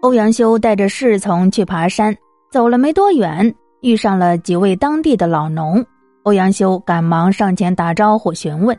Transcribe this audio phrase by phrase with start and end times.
[0.00, 2.16] 欧阳修带着侍从去爬山，
[2.52, 5.84] 走了没多远，遇上了几位当地的老农。
[6.22, 8.78] 欧阳修赶忙上前打招呼，询问：“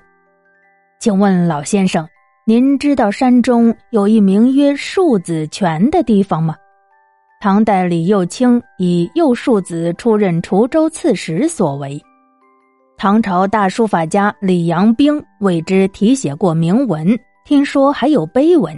[1.01, 2.07] 请问老先生，
[2.45, 6.55] 您知道山中有一名曰庶子泉的地方吗？”
[7.41, 12.01] 唐代李幼卿以右庶子出任滁州刺史所为。
[12.97, 17.07] 唐朝大书法家李阳冰为之题写过铭文，
[17.45, 18.73] 听说还有碑文。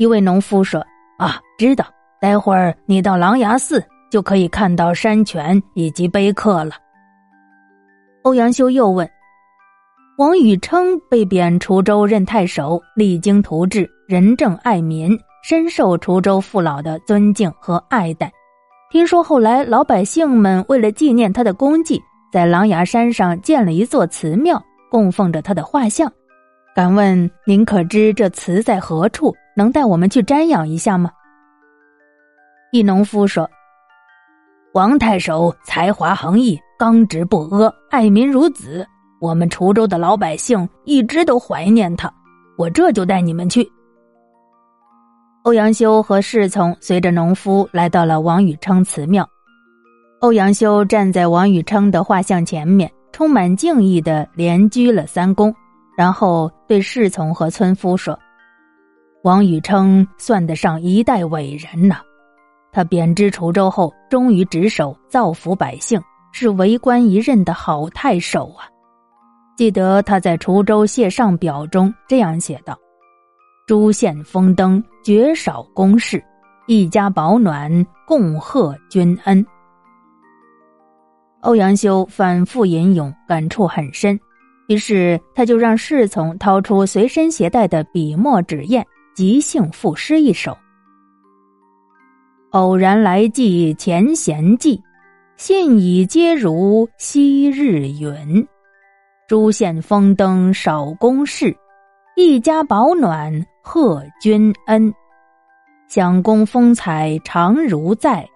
[0.00, 0.82] 一位农夫说
[1.20, 1.84] ：“啊，知道，
[2.22, 6.72] 待会儿你到狼牙寺就可以看到山泉以及碑刻了。”
[8.24, 9.06] 欧阳修又问
[10.16, 15.14] ：“王禹偁被贬滁州任太守，励精图治，仁政爱民。”
[15.44, 18.30] 深受滁州父老的尊敬和爱戴。
[18.90, 22.00] 听说后来老百姓们为了纪念他的功绩，
[22.32, 26.10] 在狼牙山上建了一座祠庙，供奉着他的画像。
[26.74, 29.34] 敢问您可知这祠在何处？
[29.60, 31.10] 能带我们去瞻仰一下吗？
[32.72, 33.46] 一农夫说
[34.72, 38.86] ：“王太守才华横溢，刚直不阿，爱民如子。
[39.20, 42.10] 我们滁州的老百姓一直都怀念他。
[42.56, 43.70] 我这就带你们去。”
[45.44, 49.28] 欧阳修和侍从随着农夫来到了王禹偁祠庙。
[50.20, 55.52] 欧阳修站在王禹偁的画像前面，充满敬意的连鞠了三躬，
[55.98, 58.18] 然后对侍从和村夫说
[59.22, 61.96] ：“王禹偁算得上一代伟人呐！
[62.72, 66.00] 他贬知滁州后，忠于职守，造福百姓，
[66.32, 68.64] 是为官一任的好太守啊！”
[69.58, 72.78] 记得他在滁州谢上表中这样写道。
[73.66, 76.24] 诸县封登，绝少公事，
[76.66, 79.44] 一家保暖，共贺君恩。
[81.42, 84.18] 欧阳修反复吟咏，感触很深，
[84.68, 90.56] 于是他就让侍从掏出随身携带的笔墨纸砚，即兴赋诗一首
[92.52, 94.80] ：“偶然来寄前贤记，
[95.36, 98.46] 信已皆如昔日云。
[99.28, 101.56] 诸县封登少公事，
[102.16, 104.92] 一家保暖。”贺君恩，
[105.86, 108.26] 想公风采常如在，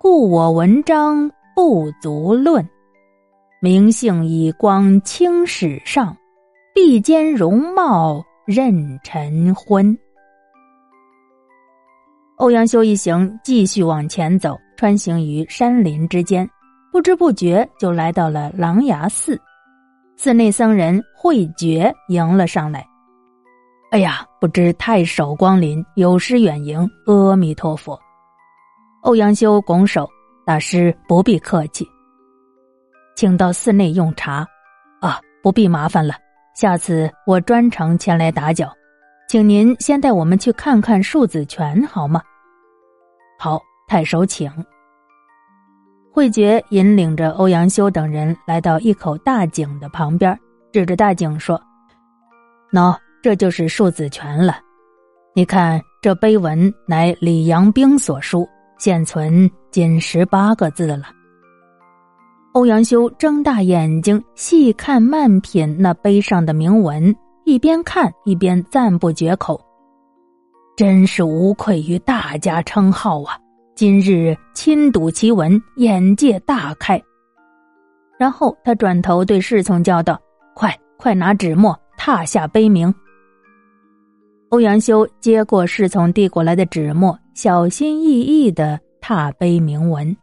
[0.00, 2.66] 故我文章不足论。
[3.60, 6.16] 名姓以光清史上，
[6.74, 9.96] 必兼容貌任晨昏。
[12.40, 16.48] 欧阳修一行继续往前走，穿行于山林之间，
[16.90, 19.38] 不知不觉就来到了狼牙寺。
[20.16, 22.82] 寺内僧人慧觉迎了上来。
[23.90, 26.88] 哎呀，不知太守光临，有失远迎。
[27.04, 28.00] 阿弥陀佛。
[29.02, 30.08] 欧阳修拱手，
[30.46, 31.86] 大师不必客气，
[33.16, 34.46] 请到寺内用茶。
[35.02, 36.14] 啊，不必麻烦了，
[36.56, 38.72] 下次我专程前来打搅，
[39.28, 42.22] 请您先带我们去看看树子泉好吗？
[43.40, 43.58] 好，
[43.88, 44.52] 太守请。
[46.12, 50.38] 慧觉引领着欧阳修等人来到一口大井的旁边，
[50.70, 51.58] 指着大井说
[52.70, 54.56] ：“喏。”这就是庶子泉了，
[55.34, 58.48] 你看这碑文乃李阳冰所书，
[58.78, 61.08] 现存仅十八个字了。
[62.54, 67.14] 欧阳修睁大眼睛细看慢品那碑上的铭文，
[67.44, 69.60] 一边看一边赞不绝口，
[70.80, 73.38] 真是无愧于大家称号啊！
[73.76, 76.98] 今日亲睹其文，眼界大开。
[78.18, 80.18] 然后他转头对侍从叫道
[80.56, 82.94] ：“快快拿纸墨，踏下碑铭。”
[84.48, 90.16] 欧阳修接过侍从递过来的纸墨，小心翼翼的踏碑铭文。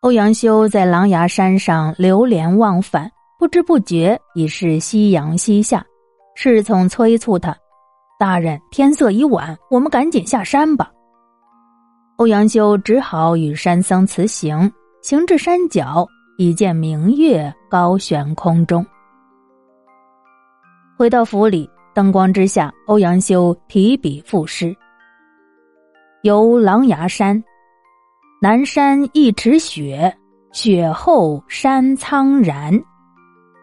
[0.00, 5.84] 欧阳修在狼牙山上流连忘返，不知不觉已是夕阳西下。
[6.34, 7.54] 侍从催促他
[8.22, 10.88] ：“大人，天色已晚，我们赶紧下山吧。”
[12.18, 14.72] 欧阳修只好与山僧辞行。
[15.02, 16.06] 行至山脚，
[16.38, 18.86] 已见明月高悬空中。
[20.96, 21.68] 回到府里。
[21.92, 24.72] 灯光之下，欧阳修提笔赋诗
[26.22, 27.42] ：“游狼牙山，
[28.40, 30.16] 南山一尺雪，
[30.52, 32.72] 雪后山苍然。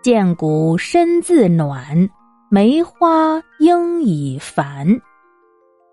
[0.03, 2.09] 见谷身自暖，
[2.51, 4.87] 梅花应已繁。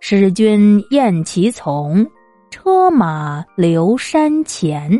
[0.00, 2.06] 使君宴其从，
[2.50, 4.90] 车马留山前。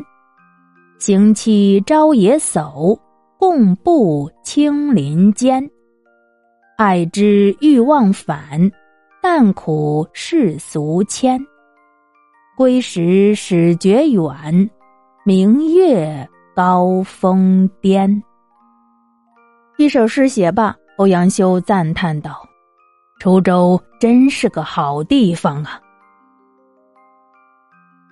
[0.99, 2.99] 行期朝野叟，
[3.39, 5.67] 共步青林间。”
[6.77, 8.71] 爱之欲忘返，
[9.23, 11.41] 但苦世俗牵。
[12.55, 14.71] 归时始觉远，
[15.25, 18.23] 明月高峰巅。
[19.79, 22.43] 一首诗写罢，欧阳修赞叹道
[23.21, 25.79] ：“滁州真是个好地方啊！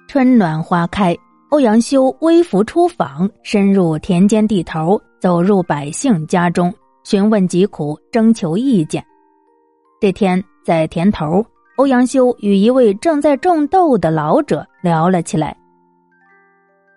[0.06, 1.16] 春暖花开，
[1.48, 6.72] 欧阳修微服出访，深入田间地头，走入百姓家中，
[7.04, 9.02] 询问疾苦，征求意见。
[9.98, 11.42] 这天在田头，
[11.76, 15.56] 欧阳修与一位正在种豆的老者聊了起来。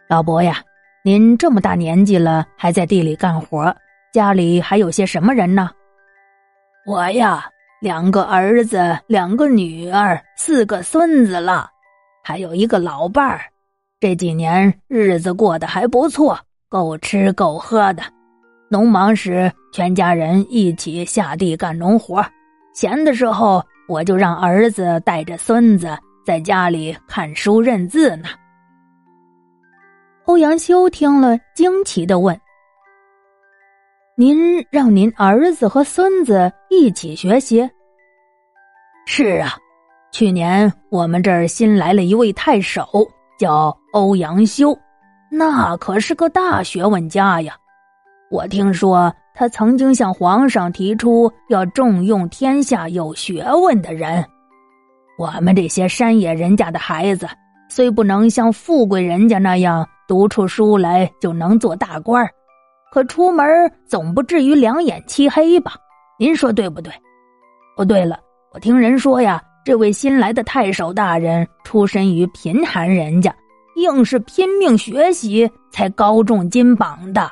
[0.09, 0.57] 老伯呀，
[1.05, 3.73] 您这么大年纪了，还在地里干活，
[4.11, 5.69] 家里还有些什么人呢？
[6.87, 7.43] 我呀，
[7.81, 11.69] 两个儿子，两个女儿，四个孙子了，
[12.23, 13.41] 还有一个老伴儿。
[13.99, 16.39] 这几年日子过得还不错，
[16.69, 18.03] 够吃够喝的。
[18.69, 22.23] 农忙时，全家人一起下地干农活；
[22.73, 25.89] 闲的时候，我就让儿子带着孙子
[26.25, 28.29] 在家里看书认字呢。
[30.23, 32.39] 欧阳修听了，惊奇的问。
[34.19, 37.69] 您让您儿子和孙子一起学习？
[39.05, 39.51] 是啊，
[40.11, 42.87] 去年我们这儿新来了一位太守，
[43.37, 44.75] 叫欧阳修，
[45.29, 47.55] 那可是个大学问家呀。
[48.31, 54.25] 我听说他曾经向皇上提出要重用天下有学问的人。
[55.19, 57.27] 我们这些山野人家的孩子，
[57.69, 62.31] 虽不能像富贵人家那样读出书来就能做大官儿。
[62.91, 63.45] 可出门
[63.85, 65.73] 总不至于两眼漆黑吧？
[66.19, 66.91] 您说对不对？
[67.77, 68.19] 哦，对了，
[68.53, 73.35] 我听人说呀，这位新来的太守大人出身于贫寒人家，
[73.75, 77.29] 硬是拼命学习才高中金榜的。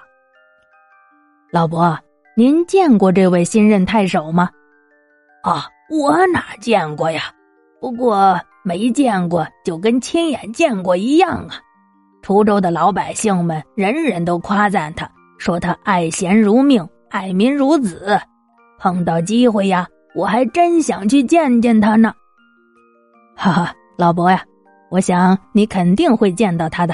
[1.51, 1.97] 老伯，
[2.35, 4.49] 您见过这位新任太守吗？
[5.41, 7.23] 啊，我哪见过呀？
[7.79, 11.55] 不过没见过就跟亲眼见过一样啊！
[12.23, 15.09] 滁州的老百姓们人人都夸赞他。
[15.37, 18.19] 说他爱贤如命，爱民如子。
[18.77, 22.13] 碰到机会呀，我还真想去见见他呢。
[23.35, 24.43] 哈哈，老伯呀，
[24.89, 26.93] 我想你肯定会见到他的。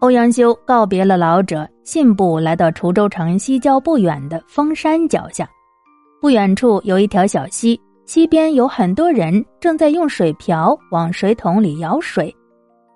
[0.00, 5.48] 欧阳修告别了老者，信步来到滁州城西郊不远的峰山脚下。
[6.20, 12.34] 不远处有一条小溪，溪边有很多人正在用水瓢往水桶里舀水。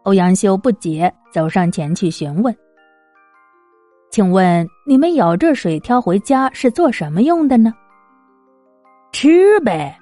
[0.04, 2.56] 欧阳修不解，走上前去询问。
[4.12, 7.72] 请问你们舀这水挑回家是做什么用的呢？
[9.10, 9.98] 吃呗。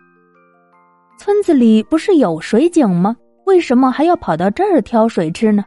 [1.16, 3.16] 村子里不是有水井吗？
[3.46, 5.62] 为什么还要跑到这儿挑水吃呢？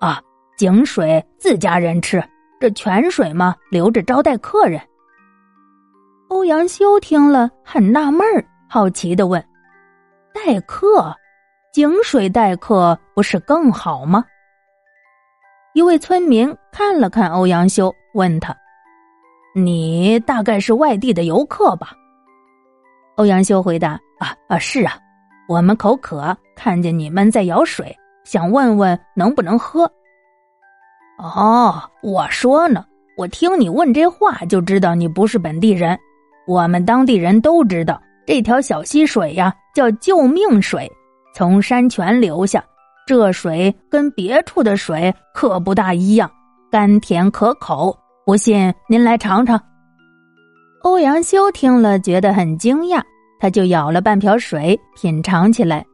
[0.00, 0.20] 啊，
[0.58, 2.20] 井水自家人吃，
[2.58, 4.80] 这泉水嘛，留着招待客人。
[6.30, 9.40] 欧阳修听了很纳闷儿，好奇的问
[10.34, 11.14] ：“待客，
[11.72, 14.24] 井水待客不是更好吗？”
[15.74, 18.56] 一位村民看了看欧阳修，问他
[19.56, 21.92] ：“你大概是外地的游客吧？”
[23.18, 24.96] 欧阳修回答：“啊啊，是啊，
[25.48, 27.92] 我们口渴，看见你们在舀水，
[28.22, 29.82] 想问问能不能喝。”
[31.18, 32.84] 哦，我说呢，
[33.16, 35.98] 我听你问这话就知道你不是本地人。
[36.46, 40.88] 我们当地人都知道，这条小溪水呀叫救命水，
[41.34, 42.64] 从山泉流下。
[43.06, 46.30] 这水跟别处的水可不大一样，
[46.70, 47.94] 甘甜可口。
[48.24, 49.60] 不信您来尝尝。
[50.82, 53.02] 欧阳修听了觉得很惊讶，
[53.38, 55.84] 他就舀了半瓢水品尝起来。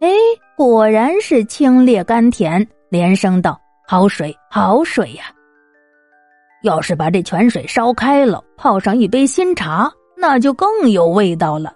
[0.00, 0.08] 哎，
[0.56, 5.24] 果然是清冽甘甜，连声道：“好水，好水呀！
[6.62, 11.74] 要是把这泉水烧开了，泡上一杯新茶，那就更有味道了。”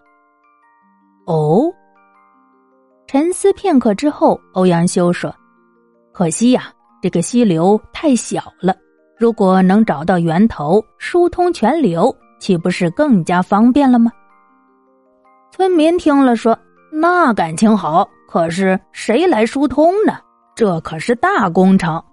[1.28, 1.70] 哦。
[3.08, 5.34] 沉思片刻之后，欧阳修说
[6.12, 8.76] ：“可惜呀，这个溪流太小了。
[9.18, 14.12] 如果能找到源头，疏通泉流，岂不是更加方便了吗？”
[15.50, 16.56] 村民听了说
[16.92, 20.18] ：“那感情好，可是谁来疏通呢？
[20.54, 22.04] 这可是大工程。”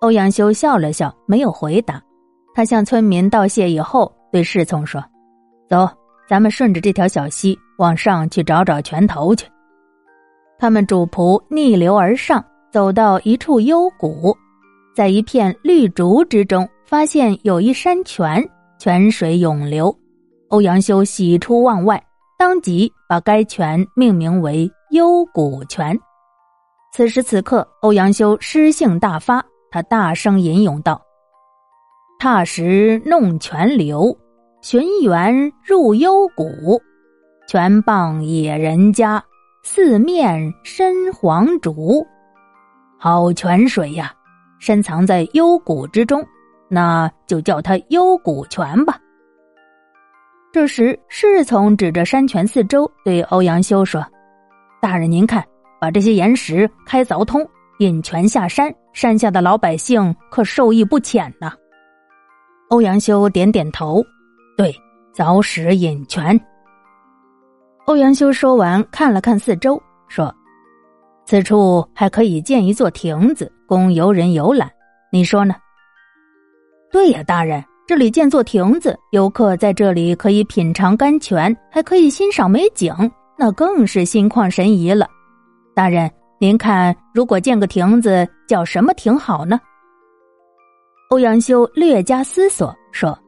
[0.00, 2.00] 欧阳修笑了笑，没有回答。
[2.54, 5.04] 他向村民道谢以后，对侍从说
[5.68, 5.86] ：“走，
[6.26, 9.46] 咱们顺着这条小溪往上去找找泉头去。”
[10.58, 14.36] 他们主仆逆流而上，走到一处幽谷，
[14.92, 18.44] 在一片绿竹之中，发现有一山泉，
[18.76, 19.96] 泉水涌流。
[20.48, 22.02] 欧阳修喜出望外，
[22.36, 25.96] 当即把该泉命名为幽谷泉。
[26.92, 31.00] 此时此刻，欧阳修诗兴大发，他大声吟咏道
[32.18, 34.16] ：“踏石弄泉流，
[34.60, 36.80] 寻源入幽谷，
[37.46, 39.22] 泉傍野人家。”
[39.62, 42.06] 四面深黄竹，
[42.98, 44.12] 好泉水呀，
[44.58, 46.24] 深藏在幽谷之中，
[46.68, 48.98] 那就叫它幽谷泉吧。
[50.52, 54.04] 这时，侍从指着山泉四周对欧阳修说
[54.80, 55.44] ：“大人，您看，
[55.80, 57.46] 把这些岩石开凿通，
[57.78, 61.52] 引泉下山，山下的老百姓可受益不浅呢。”
[62.70, 64.02] 欧阳修点点头
[64.56, 64.74] ：“对，
[65.14, 66.40] 凿石引泉。”
[67.88, 70.30] 欧阳修说完，看了看四周，说
[71.24, 74.70] ：“此处还可以建一座亭子，供游人游览。
[75.10, 75.54] 你说呢
[76.92, 82.94] ？”“对呀，大人。”这里建座亭子，游客在这里可以品尝甘泉，还可以欣赏美景，
[83.38, 85.08] 那更是心旷神怡了。
[85.74, 89.58] 大人，您看，如果建个亭子，叫什么亭好呢？
[91.08, 93.18] 欧阳修略加思索说：“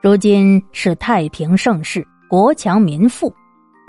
[0.00, 3.34] 如今是太平盛世，国强民富，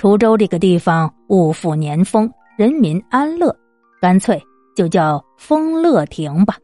[0.04, 3.56] 滁州这个地方物阜年丰，人民安乐，
[4.02, 4.38] 干脆
[4.76, 6.58] 就叫丰乐亭吧。”